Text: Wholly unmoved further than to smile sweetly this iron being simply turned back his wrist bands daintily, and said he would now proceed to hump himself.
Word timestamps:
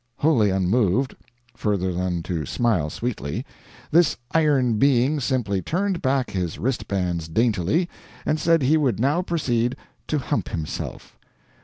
Wholly 0.15 0.49
unmoved 0.49 1.15
further 1.55 1.93
than 1.93 2.23
to 2.23 2.43
smile 2.43 2.89
sweetly 2.89 3.45
this 3.91 4.17
iron 4.31 4.79
being 4.79 5.19
simply 5.19 5.61
turned 5.61 6.01
back 6.01 6.31
his 6.31 6.57
wrist 6.57 6.87
bands 6.87 7.27
daintily, 7.27 7.87
and 8.25 8.39
said 8.39 8.63
he 8.63 8.77
would 8.77 8.99
now 8.99 9.21
proceed 9.21 9.75
to 10.07 10.17
hump 10.17 10.49
himself. 10.49 11.19